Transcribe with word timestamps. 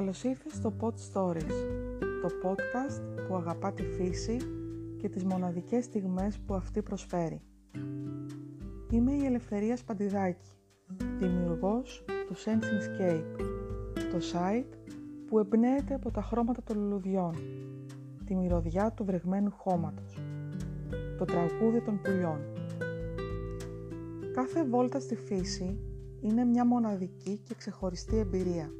Καλώς 0.00 0.24
ήρθες 0.24 0.52
στο 0.52 0.72
Pod 0.80 0.92
Stories, 1.12 1.52
το 1.98 2.28
podcast 2.42 3.26
που 3.28 3.36
αγαπά 3.36 3.72
τη 3.72 3.82
φύση 3.82 4.36
και 4.96 5.08
τις 5.08 5.24
μοναδικές 5.24 5.84
στιγμές 5.84 6.38
που 6.38 6.54
αυτή 6.54 6.82
προσφέρει. 6.82 7.42
Είμαι 8.90 9.12
η 9.12 9.24
Ελευθερία 9.24 9.76
Σπαντιδάκη, 9.76 10.50
δημιουργός 11.18 12.04
του 12.26 12.34
Sensing 12.34 13.22
το 13.94 14.18
site 14.32 14.92
που 15.26 15.38
εμπνέεται 15.38 15.94
από 15.94 16.10
τα 16.10 16.22
χρώματα 16.22 16.62
των 16.62 16.78
λουλουδιών, 16.78 17.34
τη 18.24 18.34
μυρωδιά 18.34 18.92
του 18.92 19.04
βρεγμένου 19.04 19.50
χώματος, 19.50 20.18
το 21.18 21.24
τραγούδι 21.24 21.80
των 21.80 22.00
πουλιών. 22.02 22.40
Κάθε 24.34 24.64
βόλτα 24.64 25.00
στη 25.00 25.16
φύση 25.16 25.78
είναι 26.20 26.44
μια 26.44 26.66
μοναδική 26.66 27.40
και 27.44 27.54
ξεχωριστή 27.54 28.16
εμπειρία. 28.16 28.70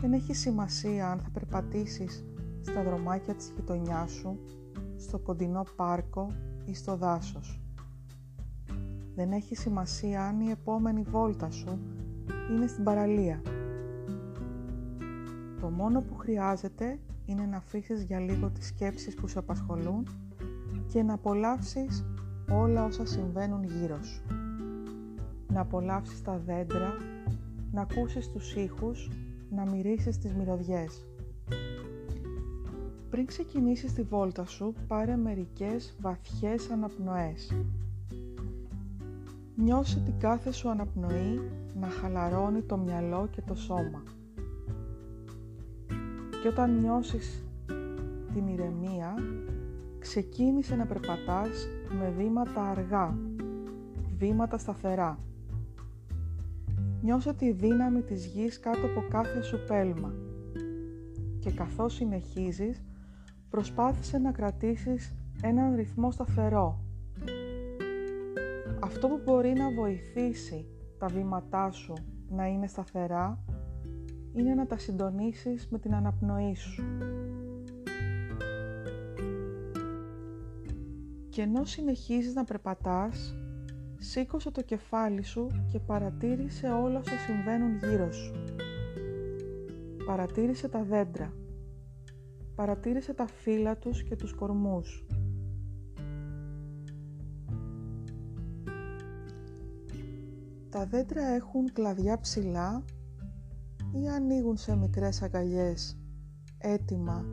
Δεν 0.00 0.12
έχει 0.12 0.34
σημασία 0.34 1.10
αν 1.10 1.18
θα 1.18 1.30
περπατήσεις 1.32 2.24
στα 2.60 2.82
δρομάκια 2.82 3.34
της 3.34 3.52
γειτονιάς 3.56 4.10
σου, 4.10 4.38
στο 4.96 5.18
κοντινό 5.18 5.64
πάρκο 5.76 6.32
ή 6.64 6.74
στο 6.74 6.96
δάσος. 6.96 7.60
Δεν 9.14 9.32
έχει 9.32 9.54
σημασία 9.56 10.24
αν 10.24 10.40
η 10.40 10.50
επόμενη 10.50 11.02
βόλτα 11.02 11.50
σου 11.50 11.78
είναι 12.50 12.66
στην 12.66 12.84
παραλία. 12.84 13.42
Το 15.60 15.70
μόνο 15.70 16.00
που 16.00 16.16
χρειάζεται 16.16 16.98
είναι 17.26 17.46
να 17.46 17.56
αφήσεις 17.56 18.02
για 18.02 18.20
λίγο 18.20 18.50
τις 18.50 18.66
σκέψεις 18.66 19.14
που 19.14 19.26
σε 19.26 19.38
απασχολούν 19.38 20.06
και 20.86 21.02
να 21.02 21.14
απολαύσεις 21.14 22.04
όλα 22.50 22.84
όσα 22.84 23.06
συμβαίνουν 23.06 23.64
γύρω 23.64 24.02
σου. 24.02 24.22
Να 25.52 25.60
απολαύσεις 25.60 26.22
τα 26.22 26.38
δέντρα, 26.38 26.92
να 27.72 27.80
ακούσεις 27.80 28.30
τους 28.30 28.54
ήχους, 28.54 29.10
να 29.50 29.66
μυρίσεις 29.66 30.18
τις 30.18 30.34
μυρωδιές. 30.34 31.06
Πριν 33.10 33.26
ξεκινήσεις 33.26 33.92
τη 33.92 34.02
βόλτα 34.02 34.46
σου, 34.46 34.74
πάρε 34.86 35.16
μερικές 35.16 35.96
βαθιές 36.00 36.70
αναπνοές. 36.70 37.52
Νιώσε 39.54 40.00
την 40.00 40.18
κάθε 40.18 40.52
σου 40.52 40.68
αναπνοή 40.68 41.50
να 41.80 41.88
χαλαρώνει 41.88 42.60
το 42.62 42.76
μυαλό 42.76 43.28
και 43.30 43.42
το 43.46 43.54
σώμα. 43.54 44.02
Και 46.42 46.48
όταν 46.48 46.80
νιώσεις 46.80 47.44
την 48.34 48.46
ηρεμία, 48.46 49.14
ξεκίνησε 49.98 50.76
να 50.76 50.86
περπατάς 50.86 51.68
με 51.98 52.12
βήματα 52.16 52.62
αργά, 52.62 53.18
βήματα 54.18 54.58
σταθερά. 54.58 55.18
Νιώσε 57.02 57.32
τη 57.32 57.52
δύναμη 57.52 58.02
της 58.02 58.26
γης 58.26 58.60
κάτω 58.60 58.86
από 58.86 59.04
κάθε 59.10 59.42
σου 59.42 59.58
πέλμα 59.66 60.14
και 61.38 61.50
καθώς 61.50 61.94
συνεχίζεις 61.94 62.82
προσπάθησε 63.50 64.18
να 64.18 64.32
κρατήσεις 64.32 65.14
έναν 65.42 65.74
ρυθμό 65.74 66.10
σταθερό. 66.10 66.84
Αυτό 68.80 69.08
που 69.08 69.20
μπορεί 69.24 69.52
να 69.52 69.70
βοηθήσει 69.70 70.66
τα 70.98 71.06
βήματά 71.06 71.70
σου 71.70 71.92
να 72.28 72.46
είναι 72.46 72.66
σταθερά 72.66 73.44
είναι 74.34 74.54
να 74.54 74.66
τα 74.66 74.78
συντονίσεις 74.78 75.68
με 75.70 75.78
την 75.78 75.94
αναπνοή 75.94 76.54
σου. 76.54 76.84
Και 81.28 81.42
ενώ 81.42 81.64
συνεχίζεις 81.64 82.34
να 82.34 82.44
περπατάς, 82.44 83.34
σήκωσε 83.98 84.50
το 84.50 84.62
κεφάλι 84.62 85.22
σου 85.22 85.46
και 85.72 85.78
παρατήρησε 85.78 86.68
όλα 86.68 86.98
όσα 86.98 87.18
συμβαίνουν 87.26 87.76
γύρω 87.76 88.12
σου. 88.12 88.32
Παρατήρησε 90.06 90.68
τα 90.68 90.82
δέντρα. 90.82 91.32
Παρατήρησε 92.54 93.14
τα 93.14 93.26
φύλλα 93.26 93.76
τους 93.76 94.02
και 94.02 94.16
τους 94.16 94.34
κορμούς. 94.34 95.04
Τα 100.70 100.86
δέντρα 100.86 101.26
έχουν 101.26 101.72
κλαδιά 101.72 102.20
ψηλά 102.20 102.84
ή 103.92 104.08
ανοίγουν 104.08 104.56
σε 104.56 104.76
μικρές 104.76 105.22
αγκαλιές 105.22 105.98
έτοιμα 106.58 107.24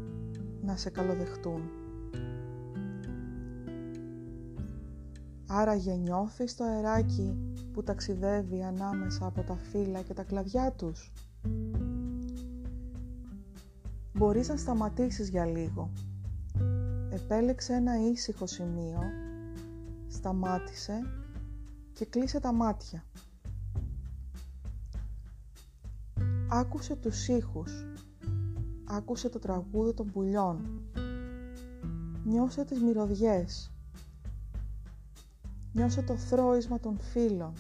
να 0.62 0.76
σε 0.76 0.90
καλοδεχτούν. 0.90 1.85
Άραγε 5.58 5.94
νιώθεις 5.94 6.56
το 6.56 6.64
αεράκι 6.64 7.38
που 7.74 7.84
ταξιδεύει 7.84 8.64
ανάμεσα 8.64 9.26
από 9.26 9.42
τα 9.44 9.56
φύλλα 9.56 10.02
και 10.02 10.14
τα 10.14 10.24
κλαδιά 10.24 10.72
τους. 10.72 11.12
Μπορείς 14.14 14.48
να 14.48 14.58
σταματήσεις 14.58 15.30
για 15.30 15.46
λίγο. 15.46 15.92
Επέλεξε 17.10 17.74
ένα 17.74 18.10
ήσυχο 18.10 18.46
σημείο, 18.46 19.00
σταμάτησε 20.08 21.02
και 21.94 22.06
κλείσε 22.06 22.40
τα 22.40 22.54
μάτια. 22.54 23.04
Άκουσε 26.50 26.96
τους 26.96 27.28
ήχους. 27.28 27.86
Άκουσε 28.86 29.30
το 29.30 29.40
τραγούδι 29.40 29.94
των 29.94 30.12
πουλιών. 30.12 30.82
Νιώσε 32.24 32.66
τις 32.66 32.82
μυρωδιές. 32.82 33.75
Νιώσε 35.76 36.02
το 36.02 36.18
θρόισμα 36.18 36.80
των 36.80 37.00
φύλων. 37.00 37.54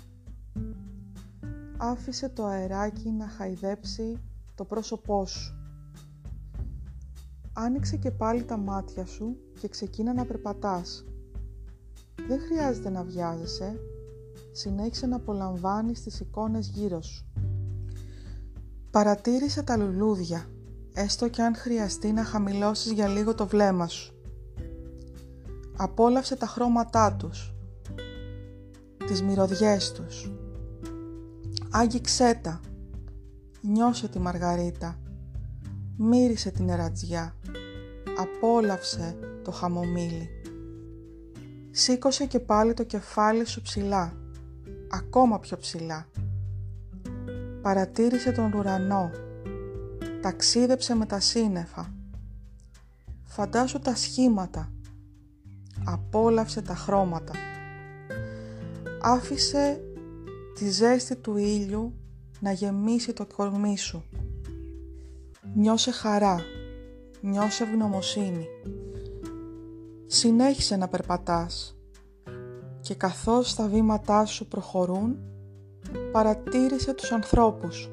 Άφησε 1.77 2.29
το 2.29 2.45
αεράκι 2.45 3.09
να 3.09 3.27
χαϊδέψει 3.27 4.19
το 4.55 4.65
πρόσωπό 4.65 5.25
σου. 5.25 5.55
Άνοιξε 7.53 7.97
και 7.97 8.11
πάλι 8.11 8.43
τα 8.43 8.57
μάτια 8.57 9.05
σου 9.05 9.37
και 9.59 9.67
ξεκίνα 9.67 10.13
να 10.13 10.25
περπατάς. 10.25 11.05
Δεν 12.27 12.39
χρειάζεται 12.39 12.89
να 12.89 13.03
βιάζεσαι. 13.03 13.79
Συνέχισε 14.51 15.07
να 15.07 15.15
απολαμβάνεις 15.15 16.03
τις 16.03 16.19
εικόνες 16.19 16.67
γύρω 16.67 17.01
σου. 17.01 17.25
Παρατήρησε 18.91 19.63
τα 19.63 19.77
λουλούδια, 19.77 20.49
έστω 20.93 21.29
και 21.29 21.41
αν 21.41 21.55
χρειαστεί 21.55 22.11
να 22.11 22.23
χαμηλώσεις 22.23 22.91
για 22.91 23.07
λίγο 23.07 23.35
το 23.35 23.47
βλέμμα 23.47 23.87
σου. 23.87 24.13
Απόλαυσε 25.77 26.35
τα 26.35 26.45
χρώματά 26.45 27.15
τους, 27.15 27.54
τις 29.07 29.21
μυρωδιές 29.21 29.91
τους. 29.91 30.31
Άγγιξέ 31.71 32.39
τα, 32.43 32.59
νιώσε 33.61 34.07
τη 34.07 34.19
μαργαρίτα, 34.19 34.99
μύρισε 35.97 36.51
την 36.51 36.69
ερατζιά, 36.69 37.35
απόλαυσε 38.17 39.17
το 39.43 39.51
χαμομήλι. 39.51 40.29
Σήκωσε 41.71 42.25
και 42.25 42.39
πάλι 42.39 42.73
το 42.73 42.83
κεφάλι 42.83 43.45
σου 43.45 43.61
ψηλά, 43.61 44.13
ακόμα 44.89 45.39
πιο 45.39 45.57
ψηλά 45.57 46.07
Παρατήρησε 47.65 48.31
τον 48.31 48.53
ουρανό. 48.53 49.11
Ταξίδεψε 50.21 50.95
με 50.95 51.05
τα 51.05 51.19
σύννεφα. 51.19 51.93
Φαντάσου 53.23 53.79
τα 53.79 53.95
σχήματα. 53.95 54.71
Απόλαυσε 55.85 56.61
τα 56.61 56.75
χρώματα. 56.75 57.33
Άφησε 59.07 59.81
τη 60.53 60.69
ζέστη 60.69 61.15
του 61.15 61.37
ήλιου 61.37 61.93
να 62.39 62.51
γεμίσει 62.51 63.13
το 63.13 63.25
κορμί 63.35 63.77
σου. 63.77 64.03
Νιώσε 65.55 65.91
χαρά. 65.91 66.39
Νιώσε 67.21 67.63
ευγνωμοσύνη. 67.63 68.47
Συνέχισε 70.05 70.75
να 70.75 70.87
περπατάς 70.87 71.77
και 72.81 72.95
καθώς 72.95 73.55
τα 73.55 73.67
βήματά 73.67 74.25
σου 74.25 74.47
προχωρούν 74.47 75.17
παρατήρησε 76.11 76.93
τους 76.93 77.11
ανθρώπους. 77.11 77.89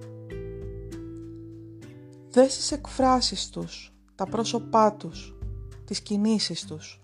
Δες 2.31 2.57
τις 2.57 2.73
εκφράσεις 2.73 3.49
τους, 3.49 3.95
τα 4.15 4.27
πρόσωπά 4.27 4.93
τους, 4.93 5.37
τις 5.85 6.01
κινήσεις 6.01 6.65
τους. 6.67 7.03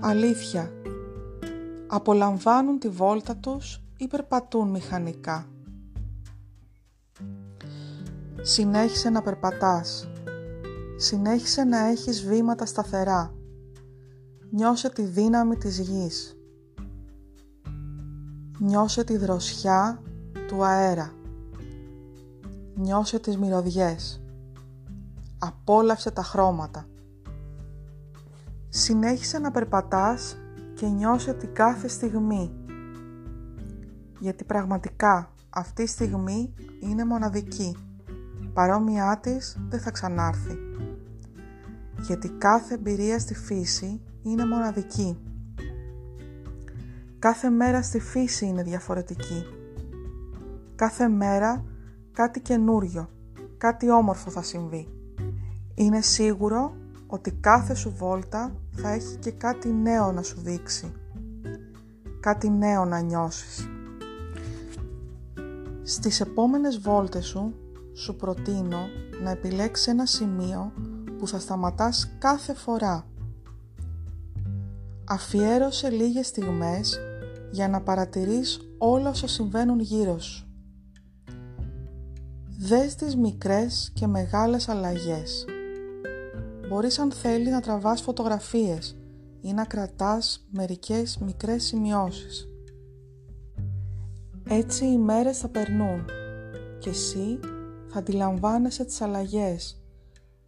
Αλήθεια, 0.00 0.72
απολαμβάνουν 1.96 2.78
τη 2.78 2.88
βόλτα 2.88 3.36
τους 3.36 3.82
ή 3.96 4.06
περπατούν 4.06 4.68
μηχανικά. 4.68 5.46
Συνέχισε 8.40 9.10
να 9.10 9.22
περπατάς. 9.22 10.08
Συνέχισε 10.96 11.64
να 11.64 11.78
έχεις 11.78 12.24
βήματα 12.26 12.66
σταθερά. 12.66 13.34
Νιώσε 14.50 14.90
τη 14.90 15.02
δύναμη 15.02 15.56
της 15.56 15.78
γης. 15.78 16.36
Νιώσε 18.58 19.04
τη 19.04 19.16
δροσιά 19.16 20.02
του 20.48 20.64
αέρα. 20.64 21.12
Νιώσε 22.74 23.18
τις 23.18 23.38
μυρωδιές. 23.38 24.22
Απόλαυσε 25.38 26.10
τα 26.10 26.22
χρώματα. 26.22 26.86
Συνέχισε 28.68 29.38
να 29.38 29.50
περπατάς 29.50 30.36
και 30.76 30.86
νιώσε 30.86 31.32
την 31.32 31.54
κάθε 31.54 31.88
στιγμή. 31.88 32.50
Γιατί 34.18 34.44
πραγματικά 34.44 35.32
αυτή 35.50 35.82
η 35.82 35.86
στιγμή 35.86 36.54
είναι 36.80 37.04
μοναδική. 37.04 37.76
Παρόμοιά 38.52 39.18
της 39.22 39.58
δεν 39.68 39.80
θα 39.80 39.90
ξανάρθει. 39.90 40.58
Γιατί 42.00 42.28
κάθε 42.28 42.74
εμπειρία 42.74 43.18
στη 43.18 43.34
φύση 43.34 44.00
είναι 44.22 44.46
μοναδική. 44.46 45.18
Κάθε 47.18 47.50
μέρα 47.50 47.82
στη 47.82 48.00
φύση 48.00 48.46
είναι 48.46 48.62
διαφορετική. 48.62 49.44
Κάθε 50.74 51.08
μέρα 51.08 51.64
κάτι 52.12 52.40
καινούριο, 52.40 53.08
κάτι 53.58 53.90
όμορφο 53.90 54.30
θα 54.30 54.42
συμβεί. 54.42 54.88
Είναι 55.74 56.00
σίγουρο 56.00 56.76
ότι 57.06 57.32
κάθε 57.32 57.74
σου 57.74 57.94
βόλτα 57.96 58.52
θα 58.70 58.90
έχει 58.90 59.16
και 59.16 59.30
κάτι 59.30 59.72
νέο 59.72 60.12
να 60.12 60.22
σου 60.22 60.40
δείξει. 60.40 60.92
Κάτι 62.20 62.50
νέο 62.50 62.84
να 62.84 63.00
νιώσεις. 63.00 63.68
Στις 65.82 66.20
επόμενες 66.20 66.78
βόλτες 66.78 67.26
σου, 67.26 67.54
σου 67.94 68.16
προτείνω 68.16 68.78
να 69.22 69.30
επιλέξεις 69.30 69.86
ένα 69.86 70.06
σημείο 70.06 70.72
που 71.18 71.28
θα 71.28 71.38
σταματάς 71.38 72.16
κάθε 72.18 72.54
φορά. 72.54 73.06
Αφιέρωσε 75.04 75.90
λίγες 75.90 76.26
στιγμές 76.26 77.00
για 77.50 77.68
να 77.68 77.80
παρατηρείς 77.80 78.60
όλα 78.78 79.10
όσα 79.10 79.28
συμβαίνουν 79.28 79.80
γύρω 79.80 80.18
σου. 80.18 80.46
Δες 82.58 82.94
τις 82.94 83.16
μικρές 83.16 83.90
και 83.94 84.06
μεγάλες 84.06 84.68
αλλαγές. 84.68 85.44
Μπορείς 86.68 86.98
αν 86.98 87.12
θέλει 87.12 87.50
να 87.50 87.60
τραβάς 87.60 88.00
φωτογραφίες 88.00 88.96
ή 89.40 89.52
να 89.52 89.64
κρατάς 89.64 90.46
μερικές 90.50 91.18
μικρές 91.18 91.64
σημειώσεις. 91.64 92.48
Έτσι 94.48 94.84
οι 94.84 94.98
μέρες 94.98 95.38
θα 95.38 95.48
περνούν 95.48 96.04
και 96.78 96.90
εσύ 96.90 97.38
θα 97.88 97.98
αντιλαμβάνεσαι 97.98 98.84
τις 98.84 99.00
αλλαγές, 99.00 99.82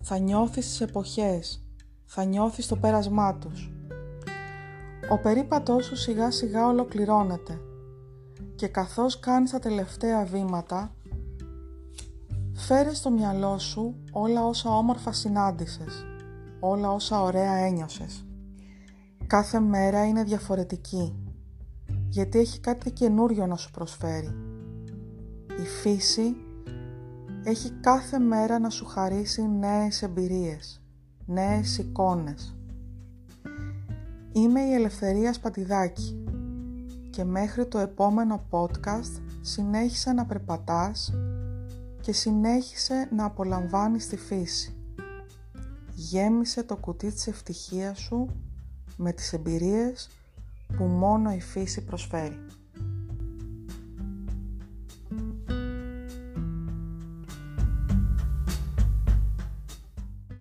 θα 0.03 0.19
νιώθεις 0.19 0.67
τις 0.67 0.81
εποχές, 0.81 1.65
θα 2.05 2.25
νιώθεις 2.25 2.67
το 2.67 2.77
πέρασμά 2.77 3.35
τους. 3.35 3.73
Ο 5.11 5.19
περίπατός 5.19 5.85
σου 5.85 5.97
σιγά 5.97 6.31
σιγά 6.31 6.67
ολοκληρώνεται 6.67 7.61
και 8.55 8.69
καθώς 8.69 9.21
κάνεις 9.21 9.51
τα 9.51 9.59
τελευταία 9.59 10.25
βήματα, 10.25 10.95
φέρε 12.55 12.95
στο 12.95 13.11
μυαλό 13.11 13.59
σου 13.59 13.95
όλα 14.13 14.47
όσα 14.47 14.71
όμορφα 14.71 15.13
συνάντησες, 15.13 16.07
όλα 16.61 16.91
όσα 16.91 17.23
ωραία 17.23 17.55
ένιωσες. 17.55 18.27
Κάθε 19.27 19.61
μέρα 19.61 20.07
είναι 20.07 20.23
διαφορετική, 20.23 21.15
γιατί 22.09 22.39
έχει 22.39 22.61
κάτι 22.61 22.91
καινούριο 22.91 23.47
να 23.47 23.57
σου 23.57 23.71
προσφέρει. 23.71 24.35
Η 25.63 25.67
φύση 25.81 26.37
έχει 27.45 27.71
κάθε 27.71 28.19
μέρα 28.19 28.59
να 28.59 28.71
σου 28.71 28.85
χαρίσει 28.85 29.49
νέες 29.49 30.03
εμπειρίες, 30.03 30.83
νέες 31.27 31.79
εικόνες. 31.79 32.57
Είμαι 34.33 34.61
η 34.61 34.73
Ελευθερία 34.73 35.33
Σπατιδάκη 35.33 36.25
και 37.11 37.25
μέχρι 37.25 37.67
το 37.67 37.79
επόμενο 37.79 38.45
podcast 38.51 39.21
συνέχισε 39.41 40.13
να 40.13 40.27
περπατάς 40.27 41.13
και 42.01 42.13
συνέχισε 42.13 43.09
να 43.13 43.25
απολαμβάνεις 43.25 44.09
τη 44.09 44.17
φύση. 44.17 44.78
Γέμισε 46.01 46.63
το 46.63 46.77
κουτί 46.77 47.13
της 47.13 47.27
ευτυχίας 47.27 47.99
σου 47.99 48.29
με 48.97 49.13
τις 49.13 49.33
εμπειρίες 49.33 50.09
που 50.77 50.85
μόνο 50.85 51.33
η 51.33 51.41
φύση 51.41 51.85
προσφέρει. 51.85 52.47